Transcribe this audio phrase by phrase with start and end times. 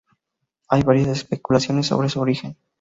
[0.67, 2.57] Hay varias especulaciones sobre su origen.